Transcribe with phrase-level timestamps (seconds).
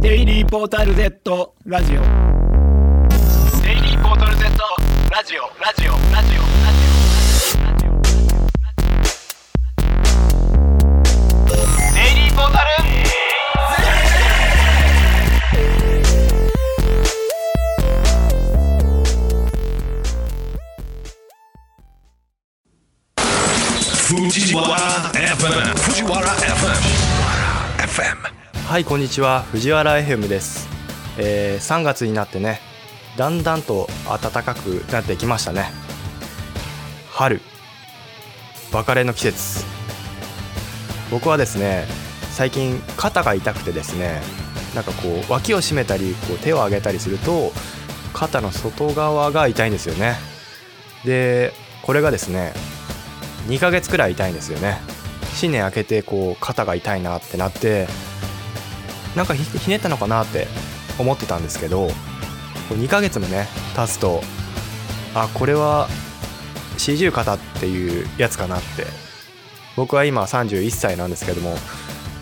[0.00, 2.00] デイリーポータル Z ラジオ。
[2.00, 4.44] デイリーポータル Z
[5.10, 5.42] ラジオ。
[5.62, 5.92] ラジオ。
[5.92, 6.38] ラジオ。
[6.38, 6.42] ラジオ。
[7.62, 7.90] ラジオ。
[11.92, 12.70] デイリーポータル
[24.08, 24.64] 藤原
[25.12, 26.70] FM 藤原 FM
[27.86, 28.39] FM
[28.70, 29.42] はいこんにちは。
[29.50, 30.68] 藤原 FM です、
[31.18, 32.60] えー3月になってね
[33.16, 35.72] だんだんと暖かくなってきましたね。
[37.10, 37.40] 春
[38.70, 39.64] 別れの季節。
[41.10, 41.84] 僕はですね
[42.30, 44.22] 最近肩が痛くてですね
[44.76, 47.50] なんかこう脇を締めたりこう手を上げたりすると
[48.12, 50.14] 肩の外側が痛いんですよね。
[51.04, 52.52] でこれがですね
[53.48, 54.80] 2ヶ月くらい痛いんですよね。
[55.34, 57.88] 新年明けてこう肩が痛いなってなって
[59.16, 60.46] なんかひねったのかなって
[60.98, 61.88] 思ってたんですけど
[62.70, 64.22] 2ヶ月もね経つと
[65.14, 65.88] あこれは
[66.78, 69.10] 四十肩っていうやつかなって。
[69.76, 71.54] 僕は今31歳なんですけども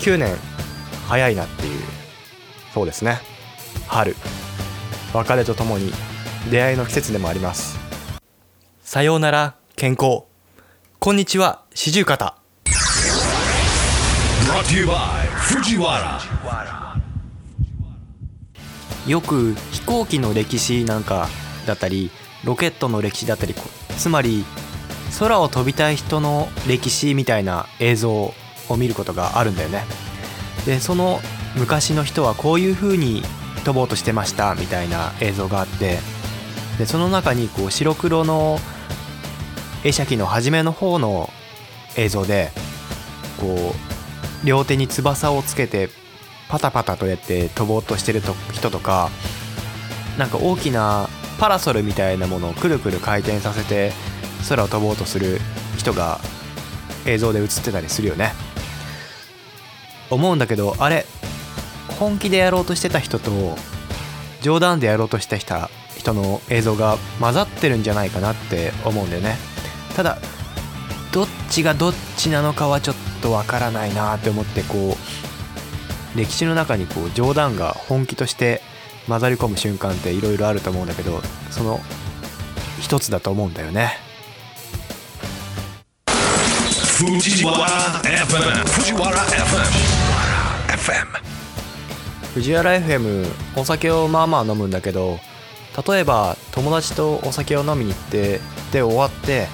[0.00, 0.36] 9年
[1.08, 1.82] 早いなっていう。
[2.72, 3.18] そうですね。
[3.88, 4.14] 春。
[5.12, 5.92] 別れとともに
[6.50, 7.78] 出会いの季節でもあります。
[8.82, 10.22] さようなら健康。
[11.00, 12.36] こんにちは四十肩
[14.46, 16.79] Brought to you by 藤原
[19.06, 21.28] よく飛行機の歴史なんか
[21.66, 22.10] だったり
[22.44, 23.54] ロケットの歴史だったり
[23.96, 24.44] つまり
[25.18, 28.34] 空を飛びたい人の歴史みたいな映像を
[28.76, 29.84] 見ることがあるんだよね。
[30.66, 31.20] でその
[31.56, 33.22] 昔の人はこういう風に
[33.64, 35.98] 飛ぼうとしてましたみたいな映像があって
[36.78, 38.58] でその中にこう白黒の
[39.84, 41.30] 映写機の初めの方の
[41.96, 42.50] 映像で
[43.40, 43.74] こ
[44.44, 45.88] う両手に翼をつけて
[46.50, 49.10] パタパタとやって飛ぼうとしてると人とか
[50.18, 53.92] なんか大きなパラソルみたいなものをくるくる回転させて
[54.48, 55.40] 空を飛ぼうとする
[55.78, 56.18] 人が
[57.06, 58.32] 映像で映ってたりするよね。
[60.10, 61.06] 思うんだけどあれ
[61.98, 63.30] 本気でやろうとしてた人と
[64.42, 69.36] 冗談でやろうとしてた人の映像が混ざってるんじゃないかなって思うんだよね。
[69.94, 70.18] ただ
[71.12, 74.99] どっちがどっちなのかはちょっとわからないなって思ってこう
[76.16, 78.60] 歴史の中にこう冗談が本気として
[79.08, 81.80] 混ざり込む瞬間っていろいろあると思うんだけどその
[82.80, 83.92] 一つだと思うんだよね。
[87.00, 87.66] 藤原
[88.02, 89.70] FM 藤原 FM
[90.68, 91.06] FM
[92.34, 93.26] 藤原 FM
[93.56, 95.18] お酒をまあまあ飲むんだけど
[95.88, 98.40] 例えば友達とお酒を飲みに行って
[98.72, 99.46] で終わって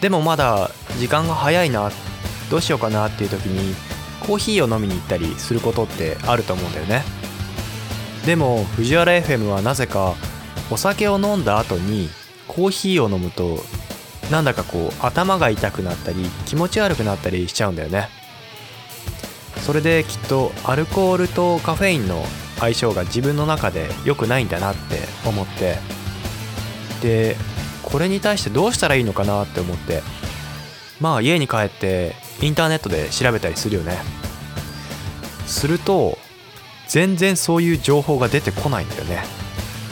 [0.00, 1.90] でもまだ時間が早いな
[2.50, 3.74] どうしようかなっていう時に
[4.20, 7.02] コーヒーを飲みに行ったりすることってあると思うんだよね。
[8.26, 10.14] でも藤原 FM はなぜか
[10.70, 12.08] お酒を飲んだ後に
[12.46, 13.58] コーヒーを飲むと
[14.30, 18.08] なんだかこう頭が痛くなったり気持ち悪くなったりしちゃうんだよね。
[19.62, 22.24] それできっとアルコールとカフェインの
[22.58, 25.78] 相性が自分の中で良くないんだなって思って。
[27.02, 27.36] で
[27.82, 30.02] これに対してどうしたらいいのかなって思って。
[31.00, 33.98] まあ家に帰ってインターネットで調べたりするよね。
[35.46, 36.18] すると
[36.88, 39.22] 全然そういう情報が出てこないんだよね。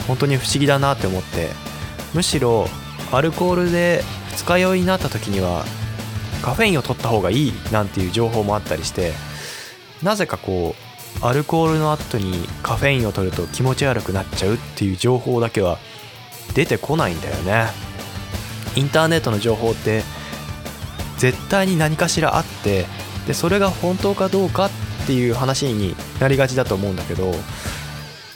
[0.07, 1.49] 本当に不思議だなって思って。
[2.13, 2.67] むしろ
[3.11, 4.03] アルコールで
[4.35, 5.63] 二日酔いになった時には
[6.41, 9.13] カフェインを取った方がいいなんていう情報もあったりして
[10.01, 10.75] なぜかこ
[11.21, 15.77] うアルコールの後にカフェインを取ると気持ち悪くなっちゃうっていう情報だけは
[16.53, 17.67] 出てこないんだよね。
[18.75, 20.03] インターネットの情報って
[21.19, 22.85] 絶対に何かしらあって
[23.27, 24.69] でそれが本当かどうかっ
[25.05, 27.31] ていう話になりがちだと思うんだけど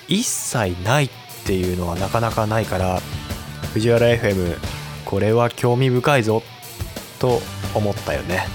[0.07, 1.09] 一切ないっ
[1.45, 2.99] ていうのはなかなかないから
[3.73, 4.57] 藤原 FM
[5.05, 6.43] これは興味深いぞ
[7.19, 7.39] と
[7.73, 8.45] 思ったよね。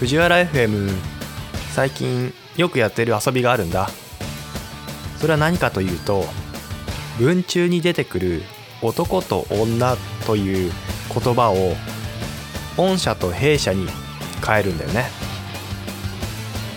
[0.00, 0.88] 藤原 FM
[1.74, 3.88] 最近よくやってる遊びがあるんだ
[5.20, 6.24] それは何かというと
[7.18, 8.42] 文中に出てくる
[8.80, 9.96] 男と女
[10.26, 10.72] という
[11.12, 11.74] 言葉を
[12.78, 13.86] 御社と弊社に
[14.44, 15.10] 変えるんだよね。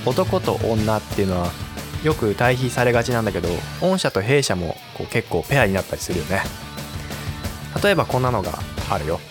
[0.05, 1.51] 男と女っていうのは
[2.03, 3.47] よく対比されがちなんだけど
[3.79, 6.41] 御社と弊社もこう結構ペアになったりするよね。
[7.81, 9.21] 例えばこんなのがあるよ。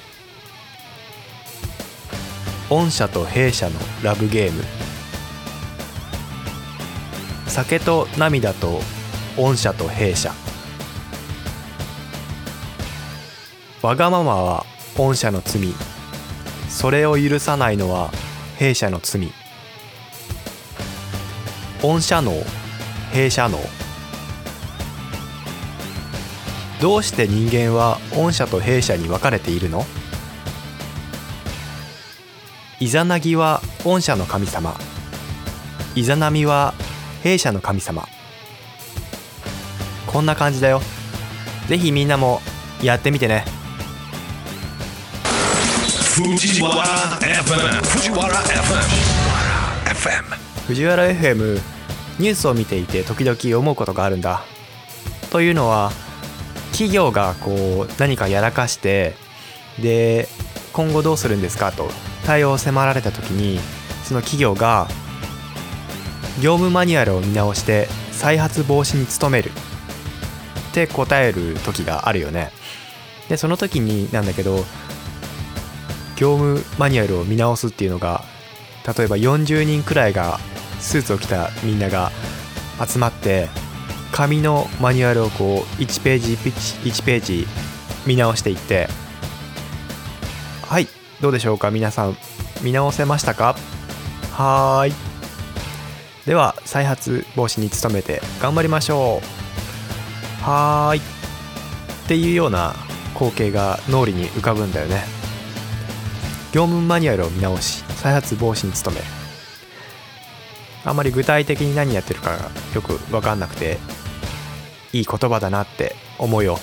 [2.70, 4.64] 御社と弊社のラブゲーム。
[7.46, 8.80] 酒と涙と
[9.36, 10.32] 御社と弊社。
[13.80, 15.74] わがままは御社の罪。
[16.68, 18.10] それを許さないのは
[18.58, 19.32] 弊社の罪。
[21.82, 22.32] 御社能
[23.10, 23.58] 弊社能
[26.80, 29.84] どうして人間は御社と弊社に分かれているの？
[32.80, 34.74] イザナギは御社の神様。
[35.94, 36.74] イザナミは
[37.22, 38.06] 弊社の神様。
[40.12, 40.80] こんな感じだよ
[41.68, 42.40] ぜひみんなも
[42.82, 43.44] やってみてね
[46.12, 46.68] FM.
[47.82, 48.80] Fujiwara FM.
[49.86, 50.24] FM.
[50.66, 51.60] 藤原 FM
[52.18, 54.42] ニュースを見ていて時々思うことがあるんだ
[55.30, 55.90] というのは
[56.72, 59.14] 企業がこう何かやらかして
[59.80, 60.28] で
[60.72, 61.72] 今後どうするんですか？
[61.72, 61.88] と
[62.26, 63.58] 対応を迫られた時に
[64.04, 64.88] その企業が
[66.42, 69.50] 業務マニュアルを見直して再発防止に努める
[70.72, 72.50] って答える時があるよね。
[73.28, 74.64] でその時になんだけど
[76.16, 78.24] 業務マニュアルを見直すっていうのが
[78.96, 80.38] 例えば40人くらいが
[80.80, 82.10] スーツを着たみんなが
[82.84, 83.48] 集まって
[84.12, 87.46] 紙のマニュアルをこう1ページ1ページ
[88.06, 88.88] 見直していって
[90.68, 90.88] はい
[91.20, 91.70] どうでしょうか？
[91.70, 92.16] 皆さん
[92.62, 93.56] 見直せましたか？
[94.32, 94.94] はーい。
[96.26, 99.41] では再発防止に努めて頑張りましょう。
[100.42, 101.00] はーい。
[101.00, 101.02] っ
[102.08, 102.74] ていうような
[103.14, 105.04] 光景が脳裏に浮かぶんだよね。
[106.52, 108.98] 業務マニュアルを見直し再発防止に努め。
[108.98, 109.04] る
[110.84, 113.78] あんまり具体的に何やってるかがよく分かんなくて
[114.92, 116.58] いい言葉だなって思うよ。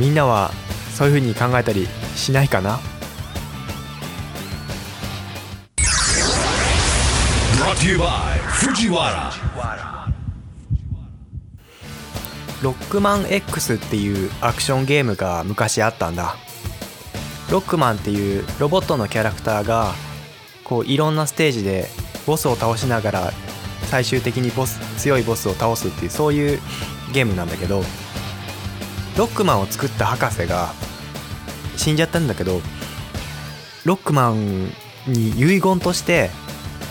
[0.00, 0.50] みんなは
[0.94, 1.86] そういう風に考えたり
[2.16, 2.80] しないかな？
[12.62, 16.36] ロックマン X っていうアクションゲームが昔あったんだ。
[17.50, 19.94] ロックマンっていうロボットのキャラクターが
[20.64, 21.86] こういろんなステージで
[22.26, 23.32] ボスを倒しながら
[23.84, 26.60] 最終的にボス強いボスを倒すっていうそういう
[27.14, 27.82] ゲームなんだけど
[29.16, 30.72] ロックマンを作った博士が
[31.76, 32.60] 死んじゃったんだけど
[33.86, 34.66] ロックマン
[35.06, 36.28] に遺言として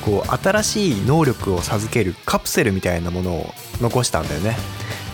[0.03, 4.57] こう新しい能力を授けるカプセルみたいなものを残したんだよね。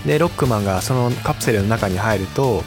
[0.06, 2.64] でロックマンがそのカプセルの中に入ると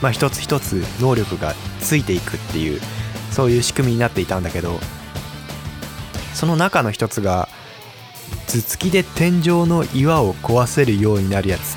[0.00, 2.80] まあ一つ一つ能力がついていくっていう
[3.30, 4.78] そういう仕組みになっていたんだけど
[6.34, 7.48] その中の一つが
[8.46, 11.76] 頭突きで天井の岩を壊せるようになるやつ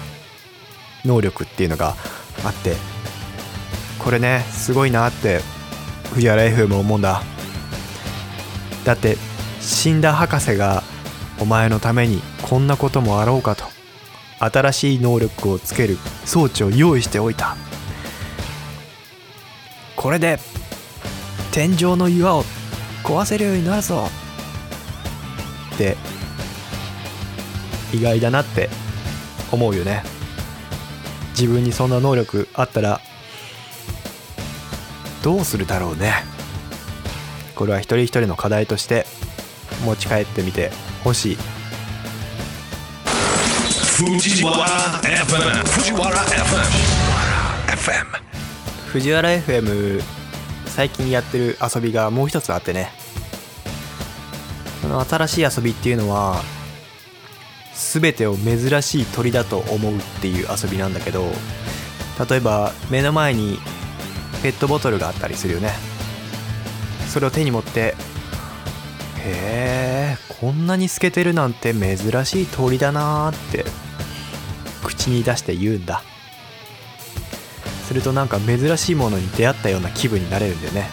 [1.06, 1.96] 能力っていうのが
[2.44, 2.76] あって
[4.00, 5.42] これねすごいなって
[6.14, 7.22] 藤原 F も思うんだ。
[8.86, 9.18] だって
[9.60, 10.84] 死んだ博士が
[11.40, 13.75] お前のためにこんなこともあろうかと。
[14.40, 17.56] 新しい能力をつける装置を用意しておいた。
[19.96, 20.40] これで
[21.52, 22.44] 天井の岩を
[23.04, 24.10] 壊せるようになるぞ。
[25.74, 25.98] って
[27.94, 28.70] 意外だなって
[29.52, 30.04] 思うよね。
[31.32, 33.02] 自分にそんな能力あったら
[35.24, 36.14] どうするだろうね。
[37.56, 39.06] これは一人一人の課題として
[39.86, 40.72] 持ち帰ってみて
[41.04, 41.38] ほしい。
[43.96, 44.66] Fujiwara
[45.04, 45.64] FM.
[45.64, 46.68] Fujiwara FM.
[47.70, 48.06] FM.
[48.92, 50.02] 藤原 FM
[50.66, 52.92] 最近やってる遊びがもう一つあってね
[54.82, 56.42] その新しい遊びっていうのは
[57.74, 61.24] 全てを珍しい鳥だと思うっていう遊びなんだけど
[62.30, 63.60] 例えば目の前に
[64.44, 65.70] ペットボトルがあったりするよね
[67.08, 67.96] それを手に持って
[69.24, 73.85] へえこんなに透けてるなんて珍しい鳥だなーって
[74.86, 76.04] 口に出して言うんだ。
[77.88, 80.90] するとなんか珍しいものに出会ったような気分になれるんだよね。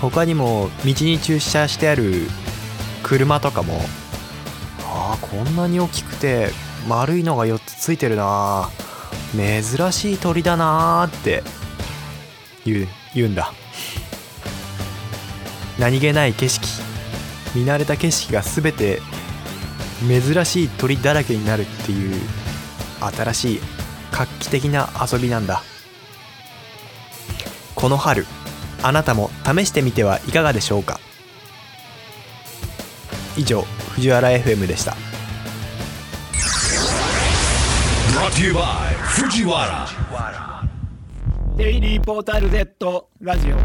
[0.00, 2.26] 他にも道に駐車してある
[3.02, 3.80] 車とかも
[4.84, 6.50] ああこんなに大きくて
[6.88, 8.68] 丸いのが4つついてるな
[9.32, 11.42] 珍しい鳥だなーって
[12.64, 13.52] 言う言うんだ。
[15.78, 16.66] 何気ない景色。
[17.54, 19.00] 見慣れた景色が全て
[20.06, 22.14] 珍しい鳥だらけになるっていう
[23.00, 23.60] 新しい
[24.12, 25.62] 画期的な遊びなんだ。
[27.74, 28.26] この春
[28.82, 30.98] あなたも試してみてはいかがでしょうか？
[33.36, 33.62] 以上
[33.94, 34.96] 藤原 FM でした。
[38.12, 38.60] Brought to you by
[39.04, 39.86] Fujiwara.
[41.56, 43.56] デイリーポータル Z ラジオ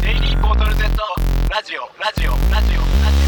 [0.00, 0.82] デイリーポータル Z
[1.50, 3.21] ラジオラジオラジオラジオ